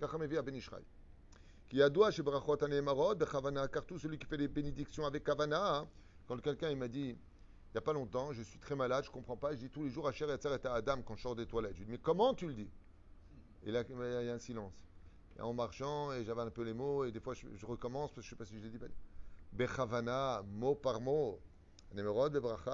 Kachamevi 0.01 0.37
Ben 0.43 0.55
Ishraï. 0.55 0.83
Qui 1.69 1.83
a 1.83 1.87
adoua 1.87 2.11
chez 2.11 2.23
Brachot 2.23 2.65
Anemarod, 2.65 3.23
Chavana, 3.31 3.69
car 3.69 3.85
tout 3.85 3.99
celui 3.99 4.19
qui 4.19 4.27
fait 4.27 4.39
les 4.39 4.49
bénédictions 4.49 5.05
avec 5.05 5.23
Kavana, 5.25 5.77
hein, 5.77 5.89
quand 6.27 6.41
quelqu'un 6.41 6.71
il 6.71 6.79
m'a 6.79 6.89
dit, 6.89 7.11
il 7.11 7.75
n'y 7.75 7.79
a 7.79 7.83
pas 7.83 7.93
longtemps, 7.93 8.33
je 8.33 8.43
suis 8.43 8.59
très 8.59 8.75
malade, 8.75 9.05
je 9.05 9.11
ne 9.11 9.13
comprends 9.13 9.37
pas, 9.37 9.53
je 9.53 9.59
dis 9.59 9.69
tous 9.69 9.85
les 9.85 9.91
jours 9.91 10.09
à 10.09 10.13
Cher 10.13 10.31
et 10.31 10.67
à 10.67 10.73
Adam 10.73 11.03
quand 11.03 11.17
je 11.17 11.23
sors 11.23 11.37
des 11.37 11.45
toilettes. 11.45 11.75
Je 11.75 11.81
lui 11.81 11.85
dis, 11.87 11.93
mais 11.93 11.99
comment 11.99 12.33
tu 12.33 12.47
le 12.47 12.55
dis? 12.55 12.71
Et 13.65 13.71
là, 13.71 13.83
il 13.87 14.27
y 14.27 14.31
a 14.31 14.33
un 14.33 14.39
silence. 14.39 14.87
Et 15.39 15.43
en 15.43 15.53
marchant, 15.53 16.13
et 16.13 16.25
j'avais 16.25 16.41
un 16.41 16.51
peu 16.51 16.63
les 16.63 16.73
mots, 16.73 17.05
et 17.05 17.13
des 17.13 17.21
fois 17.21 17.35
je, 17.35 17.67
recommence, 17.67 18.13
parce 18.13 18.27
que 18.27 18.29
je 18.29 18.29
ne 18.29 18.31
sais 18.31 18.37
pas 18.37 18.45
si 18.47 18.59
je 18.59 18.65
l'ai 18.65 18.71
dit. 18.71 18.79
Bechavana, 19.53 20.43
mot 20.47 20.75
par 20.75 21.03
mot. 21.03 21.39
Nemerod, 21.95 22.33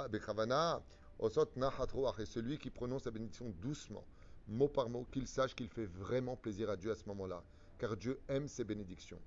Bechavana, 0.09 0.83
Osot 1.19 1.51
Nahatroach. 1.57 2.21
Et 2.21 2.27
celui 2.27 2.59
qui 2.59 2.71
prononce 2.71 3.05
la 3.07 3.11
bénédiction 3.11 3.53
doucement, 3.61 4.05
mot 4.47 4.69
par 4.69 4.89
mot, 4.89 5.05
qu'il 5.11 5.27
sache 5.27 5.57
qu'il 5.57 5.69
fait 5.69 5.87
vraiment 5.87 6.37
plaisir 6.37 6.71
à 6.71 6.77
Dieu 6.77 6.93
à 6.93 6.95
ce 6.95 7.05
moment-là. 7.07 7.43
Car 7.79 7.97
Dieu 7.97 8.21
aime 8.29 8.49
ses 8.49 8.65
bénédictions. 8.65 9.21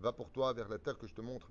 Va 0.00 0.12
pour 0.12 0.30
toi 0.30 0.52
vers 0.52 0.68
la 0.68 0.78
terre 0.78 0.98
que 0.98 1.06
je 1.06 1.14
te 1.14 1.20
montre. 1.20 1.50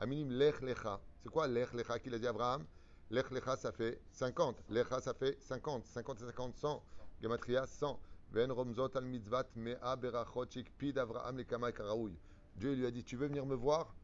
Aminim 0.00 0.30
lech 0.30 0.60
lecha. 0.60 1.00
C'est 1.22 1.28
quoi 1.28 1.48
lech 1.48 1.72
lecha 1.72 1.98
qu'il 1.98 2.14
a 2.14 2.18
dit 2.18 2.26
à 2.26 2.30
Abraham 2.30 2.64
Lech 3.10 3.30
lecha, 3.30 3.56
ça 3.56 3.72
fait 3.72 4.00
50. 4.12 4.62
Lecha, 4.68 5.00
ça 5.00 5.12
fait 5.14 5.36
50. 5.40 5.86
50 5.86 6.20
et 6.20 6.24
50, 6.26 6.56
100. 6.56 6.82
Gematria, 7.20 7.66
100. 7.66 7.98
Ven 8.30 8.52
romzot 8.52 8.94
al 8.96 9.04
mitzvat 9.04 9.48
mea 9.56 9.96
berachot 9.96 10.50
shikpid 10.50 10.98
Avraham 10.98 11.38
lekama 11.38 11.72
karaoui. 11.72 12.16
Dieu 12.56 12.74
lui 12.74 12.86
a 12.86 12.90
dit, 12.90 13.02
tu 13.02 13.16
veux 13.16 13.26
venir 13.26 13.46
me 13.46 13.54
voir? 13.54 13.94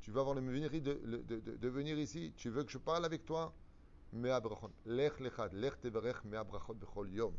Tu 0.00 0.10
veux 0.10 0.20
avoir 0.20 0.34
le 0.34 0.40
de, 0.40 0.80
de, 0.80 1.38
de, 1.40 1.56
de, 1.56 1.68
venir 1.68 1.98
ici? 1.98 2.32
Tu 2.36 2.48
veux 2.48 2.64
que 2.64 2.72
je 2.72 2.78
parle 2.78 3.04
avec 3.04 3.24
toi? 3.24 3.52
Mea 4.13 4.39
brachot. 4.39 4.71
Lech 4.85 5.19
lechad. 5.19 5.53
Lech 5.53 5.79
teverech 5.81 6.23
mea 6.23 6.43
brachot 6.43 6.75
bechol 6.75 7.09
yom. 7.09 7.33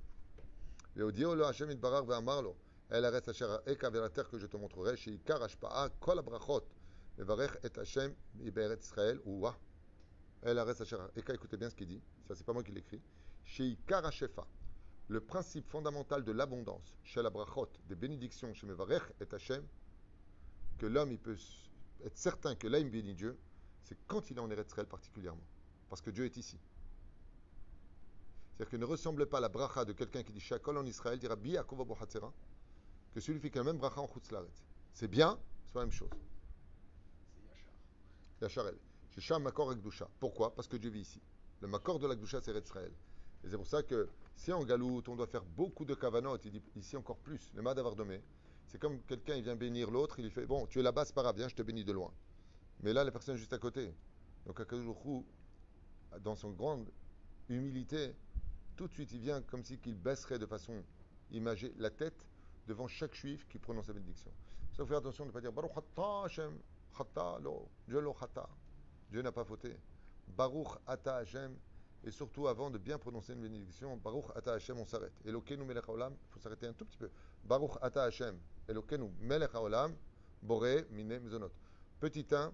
והודיעו 0.96 1.34
לו 1.34 1.48
השם 1.48 1.70
יתברך 1.70 2.08
ואמר 2.08 2.40
לו, 2.40 2.54
אל 2.92 3.04
הארץ 3.04 3.28
אשר 3.28 3.56
אראך 3.68 3.84
vers 3.84 4.00
la 4.00 4.08
terre 4.08 4.30
que 4.30 4.38
je 4.38 4.46
te 4.46 4.56
montrerai, 4.56 4.96
שעיקר 4.96 5.44
השפעה 5.44 5.88
כל 5.98 6.18
הברכות, 6.18 6.74
מברך 7.18 7.56
את 7.66 7.78
השם 7.78 8.10
בארץ 8.34 8.84
ישראל, 8.84 9.18
ouah, 9.26 9.54
אל 10.46 10.58
הארץ 10.58 10.80
אשר 10.80 10.96
אראך, 10.96 11.30
écoutez 11.30 11.56
bien 11.56 11.70
ce 11.70 11.74
qu'il 11.74 11.88
dit, 11.88 12.00
ça 12.28 12.34
c'est 12.34 12.46
pas 12.46 12.52
moi 12.52 12.62
qui 12.62 12.72
l'écris, 12.72 13.00
שעיקר 13.44 14.06
השפע, 14.06 14.42
le 15.08 15.20
principe 15.20 15.68
fondamental 15.68 16.24
de 16.24 16.32
l'abondance, 16.32 16.96
chez 17.04 17.22
la 17.22 17.30
brachot, 17.30 17.68
des 17.88 17.94
bénédictions, 17.94 18.54
chez 18.54 18.66
Mevarech 18.66 19.02
et 19.20 19.34
Hachem, 19.34 19.64
que 20.78 20.86
l'homme 20.86 21.12
il 21.12 21.18
peut 21.18 21.36
être 22.04 22.16
certain 22.16 22.54
que 22.54 22.68
là 22.68 22.78
il 22.78 22.90
bénit 22.90 23.14
Dieu, 23.14 23.38
c'est 23.82 23.98
quand 24.06 24.30
il 24.30 24.38
est 24.38 24.40
en 24.40 24.50
Eretz 24.50 24.68
Israël 24.68 24.86
particulièrement, 24.86 25.44
parce 25.91 26.01
que 26.01 26.09
Dieu 26.09 26.23
est 26.23 26.37
ici. 26.37 26.57
C'est-à-dire 28.53 28.71
que 28.71 28.77
ne 28.77 28.85
ressemble 28.85 29.25
pas 29.25 29.41
la 29.41 29.49
bracha 29.49 29.83
de 29.83 29.91
quelqu'un 29.91 30.23
qui 30.23 30.31
dit 30.31 30.39
Shakol 30.39 30.77
en 30.77 30.85
Israël, 30.85 31.19
dira 31.19 31.35
Bi 31.35 31.49
Yaakov 31.49 31.85
Hatzera, 32.01 32.31
que 33.13 33.19
celui 33.19 33.41
qui 33.41 33.49
fait 33.49 33.59
la 33.59 33.65
même 33.65 33.77
bracha 33.77 33.99
en 33.99 34.07
Chutzlaret. 34.07 34.47
C'est 34.93 35.09
bien, 35.09 35.37
c'est 35.65 35.75
la 35.75 35.81
même 35.81 35.91
chose. 35.91 36.09
C'est 37.35 38.45
Yachar. 38.45 38.63
Yacharel. 38.63 38.77
Shesham 39.09 39.43
Makor 39.43 39.73
Ekdusha. 39.73 40.07
Pourquoi? 40.17 40.55
Parce 40.55 40.69
que 40.69 40.77
Dieu 40.77 40.89
vit 40.89 41.01
ici. 41.01 41.19
Le 41.59 41.67
Makor 41.67 41.99
de 41.99 42.07
la 42.07 42.15
Gdusha, 42.15 42.39
c'est 42.39 42.57
Israël. 42.57 42.93
Et 43.43 43.49
c'est 43.49 43.57
pour 43.57 43.67
ça 43.67 43.83
que 43.83 44.07
si 44.37 44.53
en 44.53 44.63
Galout, 44.63 45.03
on 45.09 45.17
doit 45.17 45.27
faire 45.27 45.43
beaucoup 45.43 45.83
de 45.83 45.93
kavanot, 45.93 46.37
il 46.45 46.51
dit 46.51 46.63
ici 46.77 46.95
encore 46.95 47.17
plus, 47.17 47.51
le 47.53 47.61
Mad 47.61 47.77
Avardomé, 47.77 48.21
c'est 48.67 48.79
comme 48.79 49.01
quelqu'un, 49.01 49.35
il 49.35 49.43
vient 49.43 49.57
bénir 49.57 49.91
l'autre, 49.91 50.19
il 50.19 50.23
lui 50.23 50.31
fait 50.31 50.45
Bon, 50.45 50.67
tu 50.67 50.79
es 50.79 50.83
là-bas, 50.83 51.03
c'est 51.03 51.13
pas 51.13 51.23
grave, 51.23 51.35
viens, 51.35 51.49
je 51.49 51.55
te 51.55 51.63
bénis 51.63 51.83
de 51.83 51.91
loin. 51.91 52.13
Mais 52.79 52.93
là, 52.93 53.03
la 53.03 53.11
personne 53.11 53.35
est 53.35 53.39
juste 53.39 53.51
à 53.51 53.57
côté. 53.57 53.93
Donc, 54.45 54.57
Akadoujou, 54.57 55.25
dans 56.19 56.35
son 56.35 56.51
grande 56.51 56.89
humilité, 57.49 58.15
tout 58.75 58.87
de 58.87 58.93
suite, 58.93 59.11
il 59.11 59.19
vient 59.19 59.41
comme 59.41 59.63
si 59.63 59.77
qu'il 59.77 59.95
baisserait 59.95 60.39
de 60.39 60.45
façon 60.45 60.83
imagée 61.31 61.73
la 61.77 61.89
tête 61.89 62.25
devant 62.67 62.87
chaque 62.87 63.13
juif 63.13 63.47
qui 63.47 63.59
prononce 63.59 63.87
la 63.87 63.93
bénédiction. 63.93 64.31
Il 64.71 64.77
faut 64.77 64.85
faire 64.85 64.97
attention 64.97 65.25
de 65.25 65.29
ne 65.29 65.33
pas 65.33 65.41
dire 65.41 65.51
Baruch 65.51 65.71
Ata 65.77 66.23
Hashem, 66.25 66.57
Chata 66.97 67.39
lo, 67.39 67.69
Dieu 67.87 67.99
lo 67.99 68.13
Chata. 68.13 68.47
Dieu 69.09 69.21
n'a 69.21 69.31
pas 69.31 69.43
fauté. 69.43 69.77
Baruch 70.27 70.77
Ata 70.87 71.17
Hashem, 71.17 71.55
et 72.03 72.11
surtout 72.11 72.47
avant 72.47 72.71
de 72.71 72.77
bien 72.77 72.97
prononcer 72.97 73.33
une 73.33 73.41
bénédiction, 73.41 73.97
Baruch 73.97 74.25
Ata 74.35 74.53
Hashem, 74.53 74.79
on 74.79 74.85
s'arrête. 74.85 75.13
Elokenu 75.25 75.65
Melech 75.65 75.83
il 75.87 76.29
faut 76.29 76.39
s'arrêter 76.39 76.67
un 76.67 76.73
tout 76.73 76.85
petit 76.85 76.97
peu. 76.97 77.09
Baruch 77.43 77.73
Ata 77.81 78.03
Hashem, 78.03 78.39
Elokenu 78.67 79.11
Melech 79.19 79.53
Haolam, 79.53 79.95
Boré 80.41 80.85
Mine 80.91 81.19
Mezonot. 81.19 81.51
Petit 81.99 82.25
1, 82.31 82.51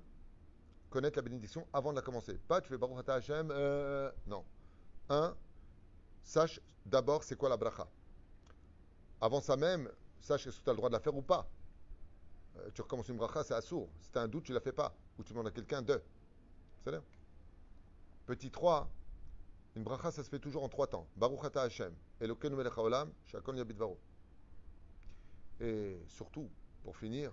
connaître 0.89 1.17
la 1.17 1.21
bénédiction 1.21 1.67
avant 1.73 1.91
de 1.91 1.97
la 1.97 2.01
commencer. 2.01 2.37
Pas 2.47 2.61
tu 2.61 2.69
fais 2.69 2.77
Baruch 2.77 2.99
Ata 2.99 3.15
Hashem, 3.15 3.49
euh, 3.51 4.11
non. 4.25 4.43
1, 5.09 5.35
sache 6.23 6.59
d'abord 6.85 7.23
c'est 7.23 7.35
quoi 7.35 7.49
la 7.49 7.57
bracha. 7.57 7.87
Avant 9.21 9.41
ça 9.41 9.55
même, 9.55 9.89
sache 10.19 10.47
est-ce 10.47 10.59
que 10.59 10.63
tu 10.63 10.69
as 10.69 10.73
le 10.73 10.77
droit 10.77 10.89
de 10.89 10.93
la 10.93 10.99
faire 10.99 11.15
ou 11.15 11.21
pas. 11.21 11.47
Euh, 12.57 12.69
tu 12.73 12.81
recommences 12.81 13.09
une 13.09 13.17
bracha, 13.17 13.43
c'est 13.43 13.53
assourd. 13.53 13.89
Si 14.01 14.11
tu 14.11 14.17
as 14.17 14.21
un 14.21 14.27
doute, 14.27 14.45
tu 14.45 14.53
la 14.53 14.59
fais 14.59 14.71
pas. 14.71 14.95
Ou 15.17 15.23
tu 15.23 15.33
demandes 15.33 15.47
à 15.47 15.51
quelqu'un 15.51 15.81
de. 15.81 16.01
C'est 16.83 16.91
là. 16.91 17.01
Petit 18.25 18.51
3, 18.51 18.89
une 19.75 19.83
bracha, 19.83 20.11
ça 20.11 20.23
se 20.23 20.29
fait 20.29 20.39
toujours 20.39 20.63
en 20.63 20.69
trois 20.69 20.87
temps. 20.87 21.07
Baruch 21.15 21.43
ata 21.43 21.61
Hashem, 21.61 21.93
Elokeinu 22.19 22.55
melech 22.55 22.77
haolam, 22.77 23.11
shakon. 23.25 23.55
Et 25.59 25.99
surtout, 26.07 26.49
pour 26.83 26.97
finir, 26.97 27.31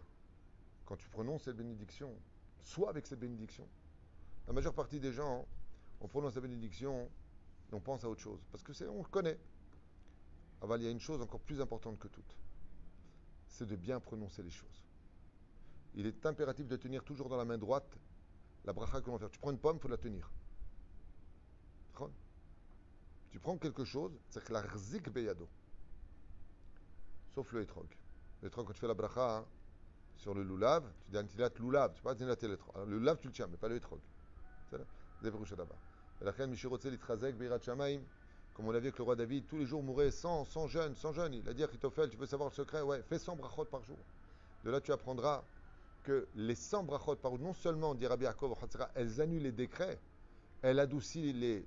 quand 0.86 0.96
tu 0.96 1.08
prononces 1.08 1.42
cette 1.44 1.56
bénédiction, 1.56 2.14
sois 2.64 2.90
avec 2.90 3.06
cette 3.06 3.20
bénédiction. 3.20 3.66
La 4.46 4.52
majeure 4.52 4.74
partie 4.74 5.00
des 5.00 5.12
gens, 5.12 5.46
on 6.00 6.08
prononce 6.08 6.34
la 6.34 6.40
bénédiction 6.40 7.08
et 7.70 7.74
on 7.74 7.80
pense 7.80 8.04
à 8.04 8.08
autre 8.08 8.20
chose. 8.20 8.40
Parce 8.50 8.62
que 8.62 8.72
c'est, 8.72 8.86
on 8.88 8.98
le 8.98 9.08
connaît. 9.08 9.38
Aval, 10.60 10.80
il 10.80 10.84
y 10.84 10.88
a 10.88 10.90
une 10.90 11.00
chose 11.00 11.20
encore 11.20 11.40
plus 11.40 11.60
importante 11.60 11.98
que 11.98 12.08
toute. 12.08 12.36
C'est 13.48 13.66
de 13.66 13.76
bien 13.76 14.00
prononcer 14.00 14.42
les 14.42 14.50
choses. 14.50 14.84
Il 15.94 16.06
est 16.06 16.26
impératif 16.26 16.66
de 16.66 16.76
tenir 16.76 17.04
toujours 17.04 17.28
dans 17.28 17.36
la 17.36 17.44
main 17.44 17.58
droite 17.58 17.98
la 18.64 18.72
bracha 18.72 19.00
que 19.00 19.10
l'on 19.10 19.18
faire. 19.18 19.30
Tu 19.30 19.38
prends 19.38 19.50
une 19.50 19.58
pomme, 19.58 19.76
il 19.76 19.80
faut 19.80 19.88
la 19.88 19.98
tenir. 19.98 20.30
Tu 23.34 23.40
prends 23.40 23.58
quelque 23.58 23.84
chose, 23.84 24.12
c'est 24.30 24.44
que 24.44 24.52
la 24.52 24.62
rzik 24.62 25.10
beyado. 25.10 25.48
Sauf 27.34 27.50
le 27.50 27.62
etrog. 27.62 27.88
Le 28.40 28.46
etrog, 28.46 28.64
quand 28.64 28.72
tu 28.72 28.78
fais 28.78 28.86
la 28.86 28.94
bracha 28.94 29.38
hein, 29.38 29.46
sur 30.16 30.34
le 30.34 30.42
lulav, 30.42 30.84
tu 31.04 31.10
dis 31.10 31.18
antilat 31.18 31.50
lulav, 31.58 31.92
tu 31.94 32.02
pas 32.02 32.12
antilat 32.12 32.34
etrog. 32.34 32.88
Le 32.88 32.98
lulav, 32.98 33.18
tu 33.18 33.28
le 33.28 33.32
tiens, 33.32 33.46
mais 33.50 33.56
pas 33.56 33.68
le 33.68 33.76
etrog. 33.76 34.00
C'est 34.70 34.78
là 34.78 34.84
comme 38.54 38.68
on 38.68 38.70
l'a 38.70 38.78
vu 38.78 38.86
avec 38.86 38.98
le 38.98 39.04
roi 39.04 39.16
David, 39.16 39.46
tous 39.46 39.58
les 39.58 39.66
jours 39.66 39.82
mourait 39.82 40.12
100, 40.12 40.44
100 40.44 40.68
jeunes, 40.68 40.94
100 40.94 41.12
jeunes. 41.12 41.34
Il 41.34 41.48
a 41.48 41.52
dit 41.52 41.64
à 41.64 41.68
Chitophel, 41.68 42.08
tu 42.08 42.16
veux 42.16 42.26
savoir 42.26 42.50
le 42.50 42.54
secret? 42.54 42.82
Ouais, 42.82 43.02
fais 43.02 43.18
100 43.18 43.34
brachot 43.34 43.64
par 43.64 43.82
jour. 43.82 43.98
De 44.64 44.70
là, 44.70 44.80
tu 44.80 44.92
apprendras 44.92 45.42
que 46.04 46.28
les 46.36 46.54
100 46.54 46.84
brachot 46.84 47.16
par 47.16 47.32
jour, 47.32 47.40
non 47.40 47.52
seulement, 47.52 47.96
dit 47.96 48.06
Rabbi 48.06 48.24
Yaakov, 48.24 48.54
elles 48.94 49.20
annulent 49.20 49.42
les 49.42 49.52
décrets, 49.52 49.98
elles 50.62 50.78
adoucissent 50.78 51.34
les, 51.34 51.66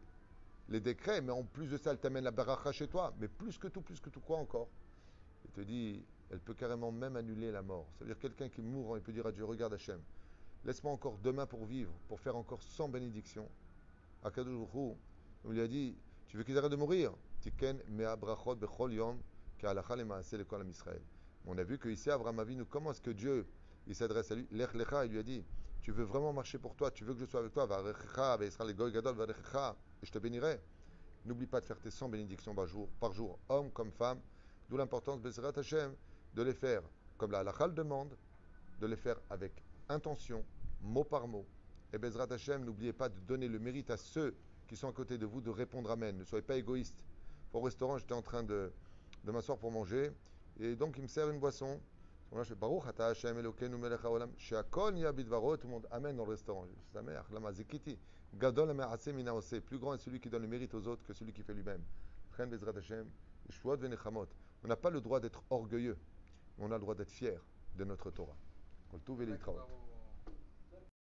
les 0.70 0.80
décrets, 0.80 1.22
mais 1.22 1.34
en 1.34 1.44
plus 1.44 1.68
de 1.68 1.77
ça, 1.77 1.92
elle 1.92 1.98
t'amène 1.98 2.24
la 2.24 2.32
baracha 2.32 2.72
chez 2.72 2.88
toi. 2.88 3.13
Mais 3.20 3.27
plus 3.27 3.58
que 3.58 3.68
tout, 3.68 3.82
plus 3.82 4.00
que 4.00 4.10
tout, 4.10 4.22
quoi 4.22 4.38
encore? 4.38 4.70
Il 5.44 5.51
te 5.51 5.62
dit, 5.62 6.06
elle 6.31 6.39
peut 6.39 6.53
carrément 6.53 6.91
même 6.91 7.15
annuler 7.15 7.51
la 7.51 7.62
mort. 7.62 7.88
Ça 7.98 8.05
veut 8.05 8.12
dire 8.12 8.19
quelqu'un 8.19 8.50
qui 8.50 8.62
mourant, 8.62 8.96
il 8.96 9.01
peut 9.01 9.13
dire 9.13 9.25
à 9.25 9.31
Dieu, 9.31 9.46
regarde 9.46 9.74
Hachem, 9.74 10.01
laisse-moi 10.65 10.91
encore 10.91 11.17
demain 11.19 11.46
pour 11.46 11.65
vivre, 11.65 11.93
pour 12.07 12.19
faire 12.19 12.36
encore 12.36 12.62
100 12.62 12.89
bénédictions. 12.89 13.50
Akadosh 14.24 14.67
on 14.75 15.51
lui 15.51 15.62
a 15.62 15.67
dit, 15.67 15.96
tu 16.27 16.38
veux 16.38 16.43
qu'ils 16.43 16.57
arrêtent 16.57 16.72
de 16.72 16.75
mourir? 16.75 17.13
Tiken 17.39 17.79
mea 17.89 18.15
brachot 18.15 18.55
bechol 18.55 18.93
yom, 18.93 19.22
Israël. 20.69 21.01
On 21.46 21.57
a 21.57 21.63
vu 21.63 21.77
que 21.77 21.89
ici, 21.89 22.10
Abraham 22.10 22.39
Avinu, 22.39 22.65
comment 22.65 22.91
est-ce 22.91 23.01
que 23.01 23.12
Dieu, 23.12 23.48
il 23.88 23.96
s'adresse 23.96 24.31
à 24.31 24.36
lui? 24.36 24.48
Lech 24.51 24.74
lecha, 24.74 25.05
il 25.05 25.12
lui 25.12 25.19
a 25.19 25.24
dit, 25.24 25.46
tu 25.81 25.91
veux 25.91 26.03
vraiment 26.03 26.34
marcher 26.34 26.57
pour 26.57 26.75
toi, 26.75 26.91
tu 26.91 27.05
veux 27.05 27.13
que 27.13 27.22
je 27.22 27.25
sois 27.25 27.39
avec 27.39 27.53
toi, 27.53 27.65
va 27.65 27.81
et 28.41 28.50
je 30.05 30.12
te 30.12 30.19
bénirai. 30.19 30.60
N'oublie 31.25 31.48
pas 31.48 31.62
de 31.62 31.65
faire 31.65 31.79
tes 31.79 31.89
100 31.89 32.10
bénédictions 32.10 32.53
par 32.53 32.67
jour, 32.67 32.89
par 33.00 33.13
jour 33.13 33.39
homme 33.50 33.72
comme 33.72 33.91
femme, 33.91 34.19
d'où 34.69 34.77
l'importance, 34.77 35.22
Bezrat 35.22 35.53
Hashem, 35.55 35.96
de 36.34 36.43
les 36.43 36.53
faire 36.53 36.84
comme 37.17 37.31
la 37.31 37.39
halakha 37.39 37.67
demande, 37.69 38.15
de 38.79 38.88
les 38.88 38.96
faire 38.96 39.19
avec 39.29 39.63
intention, 39.89 40.43
mot 40.81 41.03
par 41.03 41.27
mot. 41.27 41.46
Et 41.93 41.98
Bezrat 41.98 42.31
Hashem, 42.31 42.63
n'oubliez 42.63 42.93
pas 42.93 43.10
de 43.10 43.19
donner 43.22 43.48
le 43.48 43.60
mérite 43.60 43.89
à 43.89 43.98
ceux 43.98 44.36
qui 44.67 44.75
sont 44.75 44.89
à 44.89 44.91
côté 44.91 45.17
de 45.17 45.25
vous 45.25 45.41
de 45.41 45.50
répondre 45.50 45.89
Amen. 45.89 46.17
Ne 46.17 46.24
soyez 46.24 46.43
pas 46.43 46.57
égoïste. 46.57 47.05
Au 47.53 47.62
restaurant, 47.62 47.98
j'étais 47.98 48.13
en 48.13 48.22
train 48.22 48.43
de, 48.43 48.72
de 49.24 49.31
m'asseoir 49.31 49.57
pour 49.57 49.72
manger, 49.72 50.12
et 50.60 50.75
donc 50.75 50.98
il 50.98 51.03
me 51.03 51.07
sert 51.07 51.29
une 51.29 51.39
boisson. 51.39 51.79
Là, 52.34 52.43
je 52.43 52.50
fais 52.50 52.55
Baruch 52.55 52.86
Ata 52.88 53.07
Hashem 53.07 53.38
Elokeinu 53.39 53.77
Melech 53.77 54.03
Haolam 54.03 54.31
Sheakol 54.38 54.96
Nia 54.96 55.13
Bidvaro 55.13 55.55
tout 55.55 55.67
le 55.67 55.74
monde 55.74 55.88
Amen 55.91 56.15
dans 56.15 56.25
le 56.25 56.31
restaurant. 56.31 56.65
Sa 56.91 57.01
mère, 57.01 57.25
Lama 57.31 57.53
Zikiti 57.53 57.98
Gadol 58.36 58.74
Me'ase 58.74 59.07
Mina 59.07 59.34
Ose 59.34 59.62
plus 59.65 59.79
grand 59.79 59.93
est 59.93 60.00
celui 60.00 60.19
qui 60.19 60.29
donne 60.29 60.41
le 60.41 60.48
mérite 60.50 60.74
aux 60.74 60.86
autres 60.88 61.03
que 61.03 61.13
celui 61.13 61.31
qui 61.31 61.41
fait 61.41 61.53
lui-même. 61.53 61.81
On 64.63 64.67
n'a 64.67 64.75
pas 64.75 64.89
le 64.89 65.00
droit 65.00 65.19
d'être 65.22 65.41
orgueilleux, 65.50 65.98
on 66.59 66.71
a 66.71 66.75
le 66.75 66.79
droit 66.79 66.95
d'être 66.95 67.11
fier, 67.11 67.39
de 67.75 67.83
notre 67.83 68.11
Torah. 68.11 68.35